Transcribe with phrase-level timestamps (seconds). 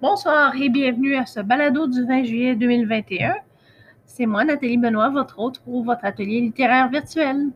[0.00, 3.34] Bonsoir et bienvenue à ce balado du 20 juillet 2021.
[4.06, 7.50] C'est moi, Nathalie Benoît, votre hôte pour votre atelier littéraire virtuel.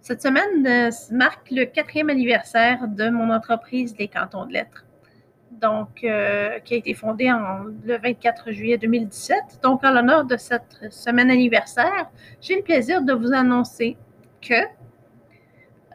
[0.00, 4.84] Cette semaine euh, marque le quatrième anniversaire de mon entreprise Les Cantons de Lettres,
[5.52, 9.60] donc, euh, qui a été fondée en, le 24 juillet 2017.
[9.62, 13.96] Donc, en l'honneur de cette semaine anniversaire, j'ai le plaisir de vous annoncer
[14.42, 14.64] que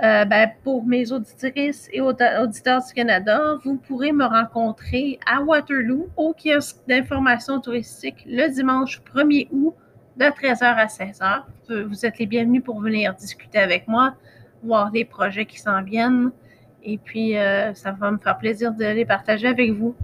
[0.02, 6.09] euh, ben, pour mes auditrices et auditeurs du Canada, vous pourrez me rencontrer à Waterloo
[6.16, 9.73] au kiosque d'information touristique le dimanche 1er août
[10.17, 11.85] de 13h à 16h.
[11.88, 14.16] Vous êtes les bienvenus pour venir discuter avec moi,
[14.63, 16.31] voir les projets qui s'en viennent
[16.84, 19.95] et puis euh, ça va me faire plaisir de les partager avec vous.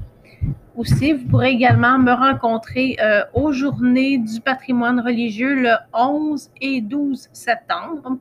[0.75, 6.81] Aussi, vous pourrez également me rencontrer euh, aux journées du patrimoine religieux le 11 et
[6.81, 8.17] 12 septembre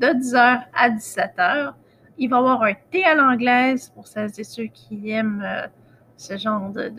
[0.00, 1.74] de 10h à 17h.
[2.18, 5.66] Il va y avoir un thé à l'anglaise pour celles et ceux qui aiment euh,
[6.16, 6.90] ce genre de,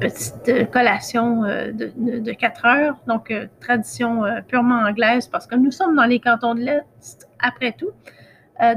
[0.00, 2.96] petite collation euh, de, 4 heures.
[3.06, 7.72] Donc, euh, tradition purement anglaise parce que nous sommes dans les cantons de l'Est après
[7.72, 7.92] tout.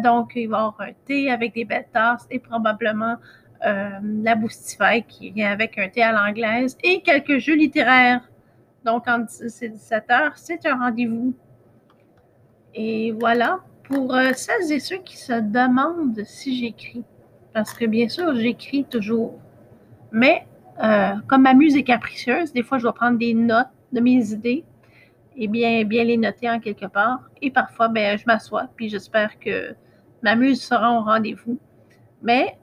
[0.04, 3.18] donc, il va y avoir un thé avec des belles tasses et probablement
[3.62, 8.22] la Boostify qui vient avec un thé à l'anglaise et quelques jeux littéraires.
[8.86, 11.34] Donc, en 17h, c'est un rendez-vous
[12.78, 17.04] et voilà, pour euh, celles et ceux qui se demandent si j'écris,
[17.52, 19.40] parce que bien sûr, j'écris toujours,
[20.12, 20.46] mais
[20.84, 24.32] euh, comme ma muse est capricieuse, des fois, je dois prendre des notes de mes
[24.32, 24.64] idées
[25.36, 27.22] et bien, bien les noter en quelque part.
[27.42, 29.76] Et parfois, ben, je m'assois, puis j'espère que
[30.22, 31.58] ma muse sera au rendez-vous.
[32.22, 32.60] Mais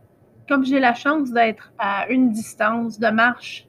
[0.48, 3.67] comme j'ai la chance d'être à une distance de marche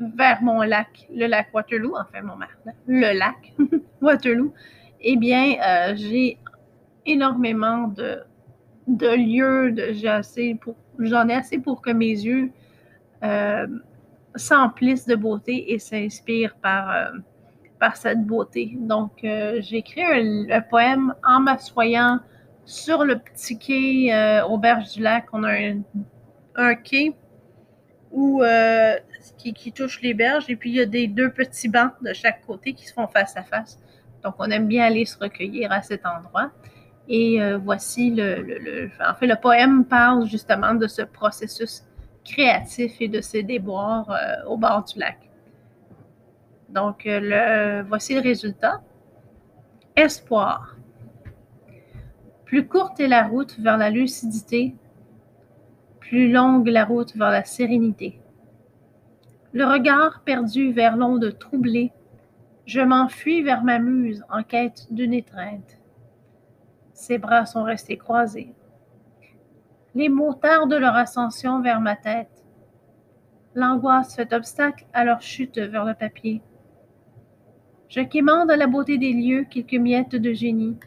[0.00, 2.50] vers mon lac, le lac Waterloo, enfin mon lac,
[2.86, 3.54] le lac
[4.00, 4.54] Waterloo,
[5.00, 6.38] eh bien, euh, j'ai
[7.06, 8.24] énormément de,
[8.86, 9.74] lieux,
[10.98, 12.50] j'en ai assez pour que mes yeux
[13.22, 13.66] euh,
[14.34, 17.10] s'emplissent de beauté et s'inspirent par, euh,
[17.94, 18.76] cette beauté.
[18.76, 22.20] Donc, j'ai écrit un, poème en m'assoyant
[22.66, 25.26] sur le petit quai au berge du lac.
[25.32, 25.52] On a
[26.56, 27.16] un, quai
[29.38, 32.12] qui, qui, touche les berges et puis il y a des deux petits bancs de
[32.12, 33.78] chaque côté qui se font face à face.
[34.22, 36.50] Donc, on aime bien aller se recueillir à cet endroit.
[37.08, 41.84] Et euh, voici le, En fait, le poème parle justement de ce processus
[42.24, 45.18] créatif et de ces déboires euh, au bord du lac.
[46.68, 47.20] Donc, euh,
[47.82, 48.80] le, voici le résultat.
[49.96, 50.76] Espoir.
[52.44, 54.74] Plus courte est la route vers la lucidité,
[55.98, 58.20] plus longue la route vers la sérénité.
[59.52, 61.92] Le regard perdu vers l'onde troublée
[62.70, 65.80] je m'enfuis vers ma muse en quête d'une étreinte.
[66.92, 68.54] Ses bras sont restés croisés.
[69.96, 72.44] Les mots tardent leur ascension vers ma tête.
[73.56, 76.42] L'angoisse fait obstacle à leur chute vers le papier.
[77.88, 80.78] Je quémande à la beauté des lieux quelques miettes de génie.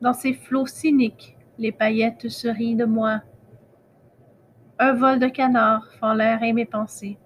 [0.00, 3.20] Dans ces flots cyniques, les paillettes se rient de moi.
[4.80, 7.16] Un vol de canard fend l'air et mes pensées.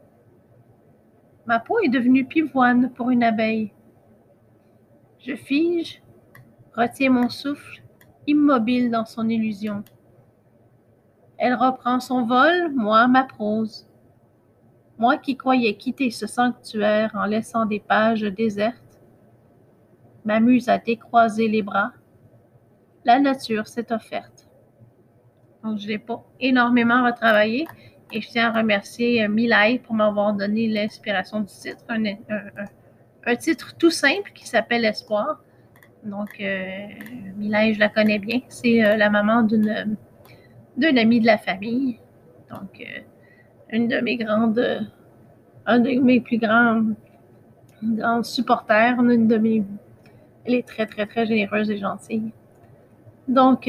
[1.46, 3.72] Ma peau est devenue pivoine pour une abeille.
[5.18, 6.02] Je fige,
[6.74, 7.82] retiens mon souffle,
[8.26, 9.84] immobile dans son illusion.
[11.36, 13.86] Elle reprend son vol, moi ma prose.
[14.98, 19.00] Moi qui croyais quitter ce sanctuaire en laissant des pages désertes,
[20.24, 21.92] m'amuse à décroiser les bras.
[23.04, 24.48] La nature s'est offerte.
[25.62, 27.66] Donc, je ne l'ai pas énormément retravaillé.
[28.14, 31.84] Et je tiens à remercier euh, Milay pour m'avoir donné l'inspiration du titre.
[31.88, 35.42] Un, titre tout simple qui s'appelle Espoir.
[36.04, 36.86] Donc, euh,
[37.40, 38.40] je la connais bien.
[38.48, 39.96] C'est euh, la maman d'une
[40.80, 41.98] amie de la famille.
[42.50, 43.00] Donc, euh,
[43.72, 44.88] une de mes grandes,
[45.66, 46.84] un de mes plus grands,
[47.82, 48.96] grands supporters.
[49.00, 49.64] Une de mes,
[50.44, 52.30] elle est très, très, très généreuse et gentille.
[53.26, 53.68] Donc,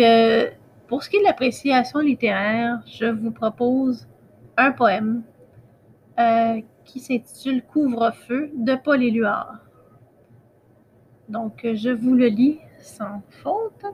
[0.87, 4.07] pour ce qui est de l'appréciation littéraire, je vous propose
[4.57, 5.23] un poème
[6.19, 9.59] euh, qui s'intitule Couvre-feu de Paul Éluard.
[11.29, 13.85] Donc, je vous le lis sans faute.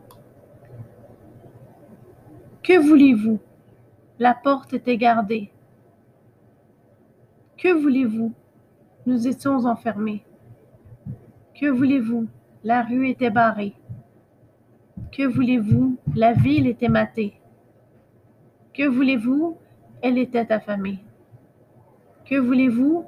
[2.61, 3.39] Que voulez-vous?
[4.19, 5.51] La porte était gardée.
[7.57, 8.33] Que voulez-vous?
[9.05, 10.23] Nous étions enfermés.
[11.59, 12.27] Que voulez-vous?
[12.63, 13.73] La rue était barrée.
[15.11, 15.97] Que voulez-vous?
[16.15, 17.39] La ville était matée.
[18.73, 19.57] Que voulez-vous?
[20.01, 20.99] Elle était affamée.
[22.25, 23.05] Que voulez-vous?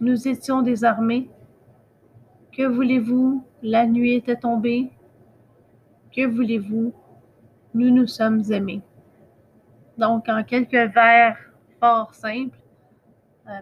[0.00, 1.28] Nous étions désarmés.
[2.56, 3.44] Que voulez-vous?
[3.62, 4.90] La nuit était tombée.
[6.14, 6.92] Que voulez-vous?
[7.74, 8.80] Nous nous sommes aimés.
[9.98, 11.36] Donc, en quelques vers
[11.78, 12.58] fort simples,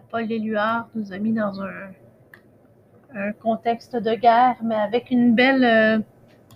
[0.09, 6.03] Paul Éluard nous a mis dans un, contexte de guerre, mais avec une belle,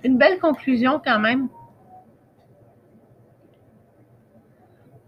[0.03, 1.49] une belle conclusion quand même.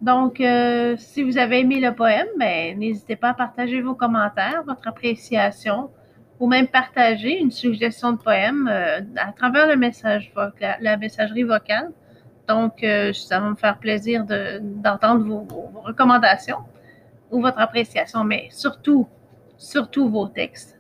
[0.02, 4.64] Donc, euh, si vous avez aimé le poème, ben, n'hésitez pas à partager vos commentaires,
[4.66, 5.90] votre appréciation,
[6.40, 11.44] ou même partager une suggestion de poème euh, à travers le message vocal, la messagerie
[11.44, 11.92] vocale.
[12.48, 15.48] Donc, euh, ça va me faire plaisir d'entendre vos,
[15.82, 16.60] recommandations
[17.32, 19.08] ou votre appréciation, mais surtout,
[19.58, 20.80] surtout vos textes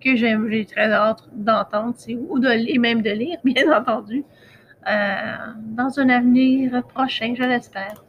[0.00, 1.94] que j'ai très hâte d'entendre
[2.28, 4.24] ou et même de lire, bien entendu,
[4.86, 8.04] dans un avenir prochain, je l'espère.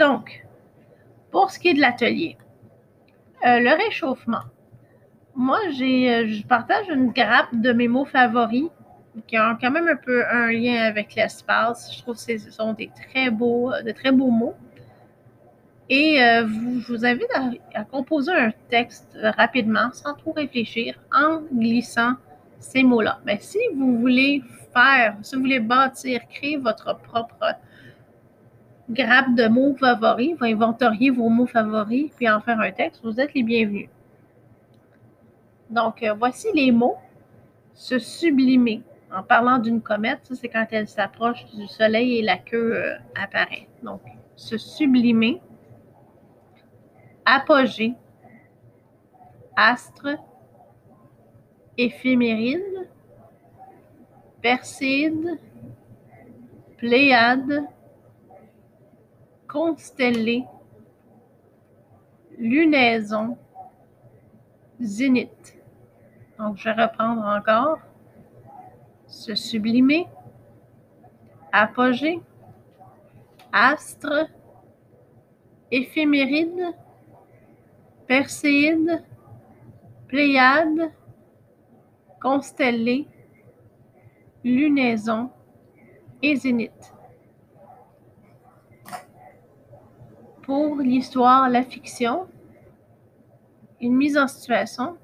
[0.00, 0.46] Donc,
[1.30, 2.38] pour ce qui est de l'atelier,
[3.46, 4.44] euh, le réchauffement.
[5.34, 8.70] Moi, euh, je partage une grappe de mes mots favoris
[9.26, 11.94] qui ont quand même un peu un lien avec l'espace.
[11.94, 14.54] Je trouve que ce sont des très beaux, euh, de très beaux mots.
[15.90, 17.28] Et je vous invite
[17.74, 22.12] à, composer un texte rapidement, sans trop réfléchir, en glissant
[22.60, 23.18] ces mots-là.
[23.24, 24.40] Mais si vous voulez
[24.72, 27.56] faire, si vous voulez bâtir, créer votre propre
[28.90, 33.20] grappe de mots favoris, vous inventoriez vos mots favoris, puis en faire un texte, vous
[33.20, 33.88] êtes les bienvenus.
[35.70, 36.96] Donc, euh, voici les mots.
[37.74, 38.82] Se sublimer.
[39.14, 43.68] En parlant d'une comète, c'est quand elle s'approche du soleil et la queue euh, apparaît.
[43.82, 44.02] Donc,
[44.36, 45.40] se sublimer.
[47.24, 47.94] Apogée.
[49.56, 50.16] Astre.
[51.78, 52.88] Éphéméride.
[54.42, 55.38] Perside.
[56.78, 57.64] Pléiade
[59.50, 60.44] constellé,
[62.38, 63.36] lunaison,
[64.80, 65.58] zénith.
[66.38, 67.78] Donc, je vais reprendre encore.
[69.08, 70.06] Se sublimer,
[71.50, 72.20] apogée,
[73.52, 74.28] astre,
[75.72, 76.72] éphéméride,
[78.06, 79.02] perséide,
[80.06, 80.92] pléiade,
[82.20, 83.08] constellé,
[84.44, 85.30] lunaison
[86.22, 86.94] et zénith.
[90.50, 92.26] Pour l'histoire, la fiction,
[93.80, 94.96] une mise en situation.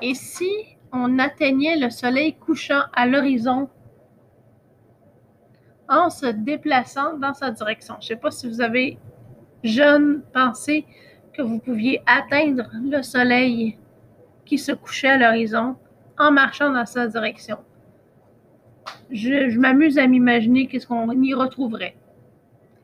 [0.00, 0.48] Et si
[0.94, 3.68] on atteignait le soleil couchant à l'horizon
[5.90, 7.96] en se déplaçant dans sa direction?
[8.00, 8.98] Je ne sais pas si vous avez,
[9.62, 10.86] jeune, pensé
[11.34, 13.76] que vous pouviez atteindre le soleil
[14.46, 15.76] qui se couchait à l'horizon
[16.18, 17.58] en marchant dans sa direction.
[19.10, 21.94] Je, je m'amuse à m'imaginer qu'est-ce qu'on y retrouverait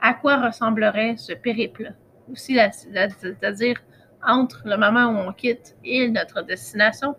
[0.04, 1.94] à quoi ressemblerait ce périple.
[2.30, 3.82] Aussi, c'est-à-dire
[4.22, 7.16] entre le moment où on quitte et notre destination.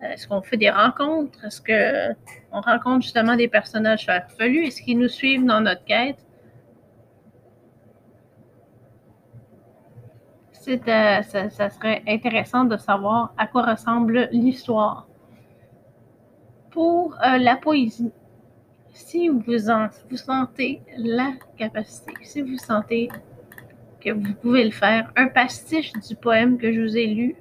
[0.00, 1.44] Est-ce qu'on fait des rencontres?
[1.44, 4.66] Est-ce qu'on rencontre justement des personnages farfelus?
[4.66, 6.24] Est-ce qu'ils nous suivent dans notre quête?
[10.66, 15.06] Euh, ça, ça, serait intéressant de savoir à quoi ressemble l'histoire.
[16.70, 18.12] Pour euh, la poésie,
[18.94, 23.08] si vous, en, sentez la capacité, si vous sentez
[24.00, 27.36] que vous pouvez le faire, un pastiche du poème que je vous ai lu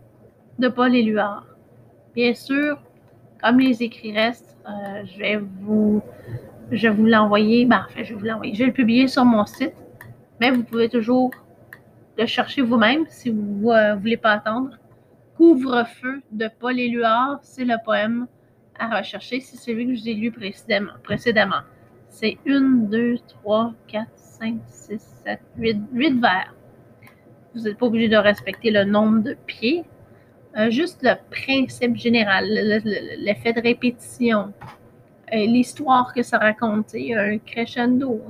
[0.59, 1.45] de Paul Éluard.
[2.15, 2.81] Bien sûr,
[3.41, 6.01] comme les écrits restent, euh, je vais vous,
[6.71, 7.67] je vous l'envoyer.
[7.67, 8.53] Enfin, je vais vous l'envoyer.
[8.53, 9.75] Je vais le publier sur mon site,
[10.41, 11.31] mais vous pouvez toujours
[12.17, 14.77] le chercher vous-même si vous ne euh, voulez pas attendre.
[15.37, 18.27] Couvre-feu de Paul Éluard, c'est le poème
[18.79, 20.31] à rechercher, c'est celui que je vous ai lu
[21.03, 21.61] précédemment.
[22.09, 26.53] C'est 1, 2, 3, 4, 5, 6, 7, 8, 8 vers.
[27.55, 29.83] Vous n'êtes pas obligé de respecter le nombre de pieds.
[30.57, 34.53] Euh, juste le principe général, l'effet de répétition,
[35.33, 38.21] euh, l'histoire que ça raconte, un crescendo,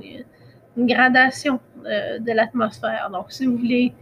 [0.76, 3.10] une gradation euh, de l'atmosphère.
[3.12, 3.92] Donc, si vous voulez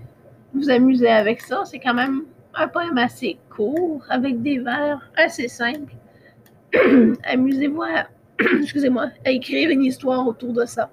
[0.55, 2.23] vous amuser avec ça, c'est quand même
[2.55, 5.95] un poème assez court, avec des vers assez simples
[7.25, 8.07] amusez-vous à,
[8.61, 10.91] excusez-moi, à écrire une histoire autour de ça.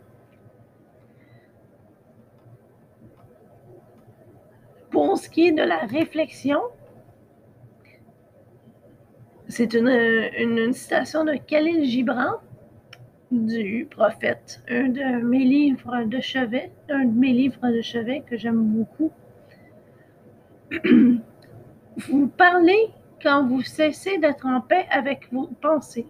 [4.91, 6.61] Pour ce qui est de la réflexion,
[9.47, 12.35] c'est une, citation de Khalil Gibran
[13.31, 18.37] du prophète, un de mes livres de chevet, un de mes livres de chevet que
[18.37, 19.11] j'aime beaucoup.
[22.09, 22.89] Vous parlez
[23.21, 26.07] quand vous cessez d'être en paix avec vos pensées.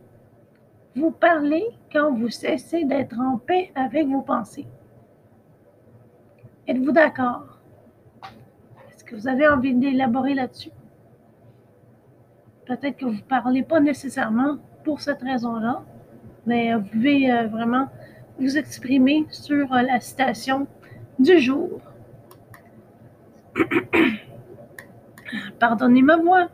[0.96, 4.68] Vous parlez quand vous cessez d'être en paix avec vos pensées.
[6.68, 7.60] Êtes-vous d'accord?
[8.92, 10.72] Est-ce que vous avez envie d'élaborer là-dessus?
[12.66, 15.82] Peut-être que vous ne parlez pas nécessairement pour cette raison-là,
[16.46, 17.88] mais vous pouvez euh, vraiment
[18.40, 20.68] vous exprimer sur euh, la citation
[21.18, 21.82] du jour.
[25.60, 26.50] Pardonnez ma voix.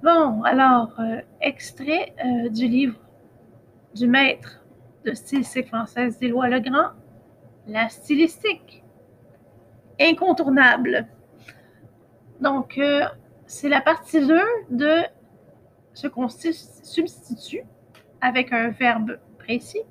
[0.00, 3.00] Bon, alors, euh, extrait euh, du livre
[3.96, 4.64] du maître
[5.04, 6.90] de stylistique française d'Éloi Legrand,
[7.66, 8.84] La stylistique.
[10.00, 11.08] Incontournable.
[12.40, 13.06] Donc, euh,
[13.46, 14.40] c'est la partie 2
[14.70, 15.02] de
[15.94, 17.64] ce qu'on substitue
[18.20, 19.82] avec un verbe précis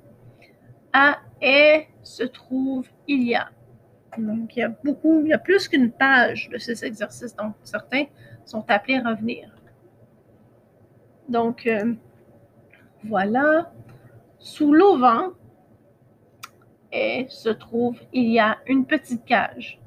[0.94, 3.50] à est, se trouve, il y a.
[4.16, 7.36] Donc, il y a beaucoup, il y a plus qu'une page de ces exercices.
[7.36, 8.06] Donc, certains
[8.46, 9.57] sont appelés revenir.
[11.28, 11.94] Donc, euh,
[13.04, 13.72] voilà.
[14.38, 15.34] Sous l'auvent
[16.92, 19.80] et se trouve, il y a une petite cage.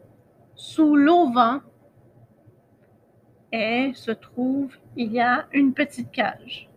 [0.55, 1.62] Sous l'auvent
[3.51, 6.69] et se trouve, il y a une petite cage.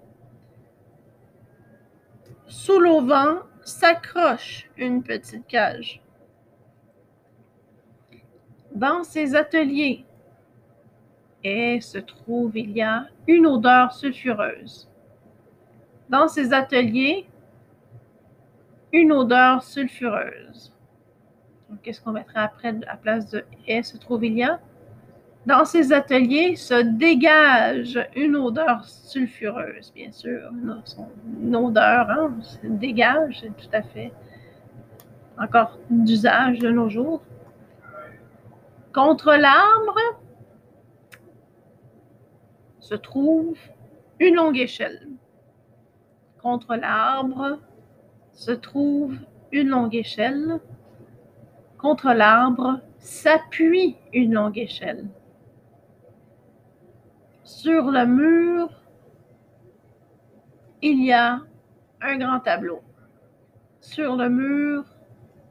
[2.47, 6.01] Sous l'auvent s'accroche une petite cage.
[8.75, 10.05] Dans ses ateliers
[11.45, 14.91] et se trouve, il y a une odeur sulfureuse.
[16.09, 17.27] Dans ces ateliers,
[18.93, 20.73] une odeur sulfureuse.
[21.83, 24.59] Qu'est-ce qu'on mettra après à la place de et se trouve, il y a?
[25.45, 30.51] Dans ces ateliers se dégage une odeur sulfureuse, bien sûr.
[31.43, 34.13] Une odeur, hein, dégage, c'est tout à fait
[35.39, 37.23] encore d'usage de nos jours.
[38.93, 39.99] Contre l'arbre,
[42.85, 43.57] se trouve
[44.21, 45.09] une longue échelle.
[46.43, 47.59] Contre l'arbre
[48.33, 49.17] se trouve
[49.53, 50.61] une longue échelle.
[51.79, 55.07] Contre l'arbre s'appuie une longue échelle.
[57.43, 58.69] Sur le mur,
[60.83, 61.41] il y a
[62.03, 62.83] un grand tableau.
[63.81, 64.85] Sur le mur,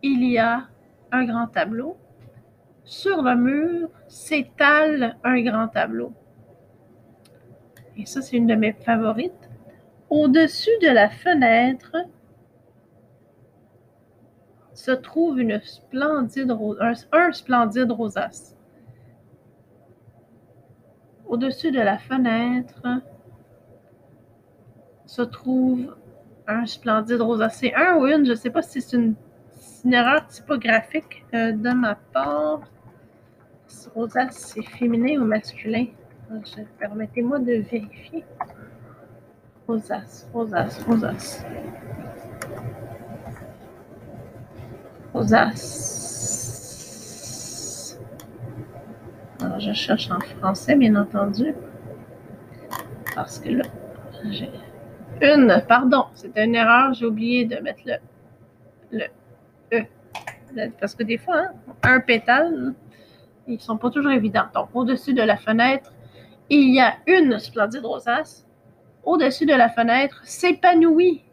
[0.03, 0.67] il y a
[1.11, 1.97] un grand tableau.
[2.83, 6.13] Sur le mur s'étale un grand tableau
[7.97, 9.49] et ça c'est une de mes favorites,
[10.09, 11.95] au-dessus de la fenêtre
[14.73, 18.55] se trouve une splendide un, un splendide rosace.
[21.25, 22.81] Au-dessus de la fenêtre
[25.05, 25.95] se trouve
[26.47, 27.57] un splendide rosace.
[27.59, 29.15] C'est un ou une, je ne sais pas si c'est une,
[29.91, 32.61] erreur typographique euh, de ma part.
[33.95, 35.87] Rosace, c'est féminin ou masculin?
[36.79, 38.25] Permettez-moi de vérifier.
[39.67, 41.45] Rosas, Rosas, Rosas.
[45.13, 45.89] Rosas.
[49.41, 51.53] Alors, je cherche en français, bien entendu.
[53.15, 53.63] Parce que là,
[54.31, 54.49] j'ai
[55.21, 57.95] une, pardon, c'était une erreur, j'ai oublié de mettre le,
[58.91, 59.05] le
[59.73, 59.85] E.
[60.79, 61.53] Parce que des fois, hein,
[61.83, 62.73] un pétale,
[63.47, 64.47] ils ne sont pas toujours évidents.
[64.53, 65.92] Donc, au-dessus de la fenêtre,
[66.53, 68.45] il y a une splendide rosace.
[69.03, 71.23] Au-dessus de la fenêtre s'épanouit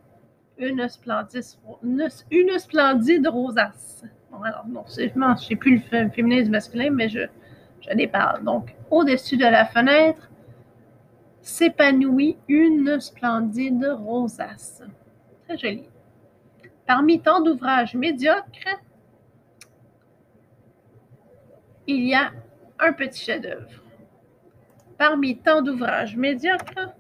[0.57, 1.45] une splendide,
[3.29, 4.05] rosace.
[4.31, 7.21] Bon, alors, non, je ne sais plus le féminin du masculin, mais je,
[7.81, 8.45] je les parle.
[8.45, 10.31] Donc, au-dessus de la fenêtre
[11.43, 14.83] s'épanouit une splendide rosace.
[15.47, 15.85] Très joli.
[16.87, 18.81] Parmi tant d'ouvrages médiocres,
[21.87, 22.33] il y a
[22.79, 23.83] un petit chef-d'œuvre.
[25.01, 26.95] Parmi tant d'ouvrages médiocres,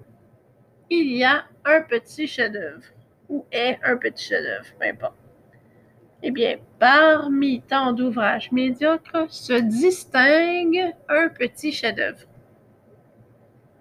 [0.88, 2.86] il y a un petit chef-d'œuvre,
[3.28, 5.18] ou est un petit chef-d'œuvre, peu importe.
[6.22, 12.24] Eh bien, parmi tant d'ouvrages médiocres se distingue un petit chef-d'œuvre.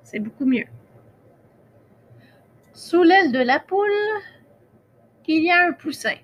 [0.04, 0.68] C'est beaucoup mieux.
[2.74, 3.88] Sous l'aile de la poule,
[5.30, 6.18] il y a un poussin.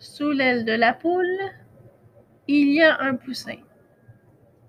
[0.00, 1.38] Sous l'aile de la poule,
[2.48, 3.58] il y a un poussin.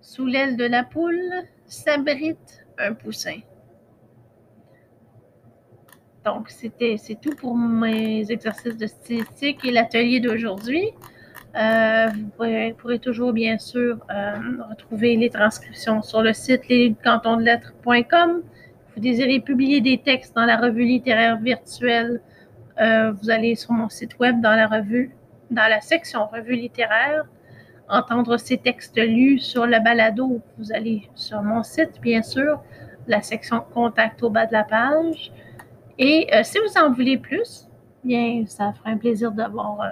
[0.01, 3.39] Sous l'aile de la poule, s'abrite un poussin.
[6.25, 10.91] Donc, c'était, c'est tout pour mes exercices de stylistique et l'atelier d'aujourd'hui.
[11.56, 14.34] Euh, vous pourrez, toujours, bien sûr, euh,
[14.70, 18.44] retrouver les transcriptions sur le site lescantonsdelettres.com.
[18.96, 22.22] Vous désirez publier des textes dans la revue littéraire virtuelle,
[22.79, 25.12] euh, vous allez sur mon site web dans la revue,
[25.51, 27.25] dans la section revue littéraire
[27.89, 32.62] entendre ces textes lus sur le balado, vous allez sur mon site, bien sûr,
[33.08, 35.31] la section contact au bas de la page.
[35.98, 37.67] Et euh, si vous en voulez plus,
[38.03, 39.88] bien, ça fera un plaisir d'avoir euh,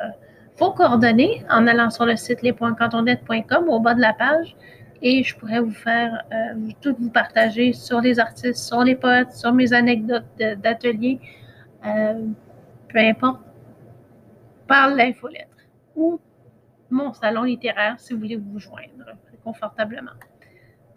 [0.57, 4.55] vos coordonnées en allant sur le site lespointscantonnettes.com au bas de la page.
[5.01, 9.33] Et je pourrais vous faire euh, tout vous partager sur les artistes, sur les poètes,
[9.33, 11.19] sur mes anecdotes d'atelier,
[11.83, 13.41] peu importe,
[14.67, 15.47] par l'infolettre
[15.95, 16.19] ou
[16.89, 20.11] mon salon littéraire si vous voulez vous joindre confortablement.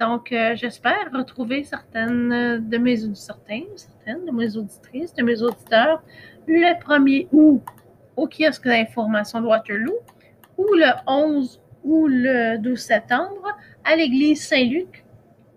[0.00, 6.02] Donc, euh, j'espère retrouver certaines de mes certaines, certaines de mes auditrices, de mes auditeurs,
[6.47, 7.62] le 1er août
[8.16, 9.99] au kiosque d'information de Waterloo
[10.56, 15.04] ou le 11 ou le 12 septembre à l'église Saint-Luc,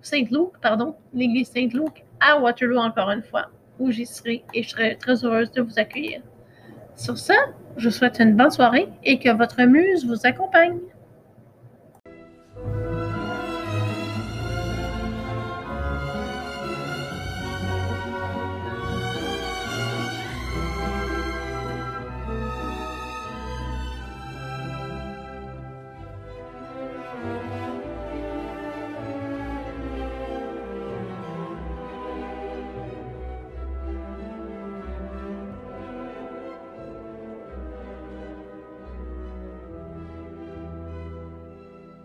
[0.02, 3.48] Saint-Luc, pardon, l'église Saint-Luc à Waterloo encore une fois,
[3.80, 6.22] où j'y serai et je serai très heureuse de vous accueillir.
[6.96, 7.34] Sur ça,
[7.78, 10.78] je souhaite une bonne soirée et que votre muse vous accompagne.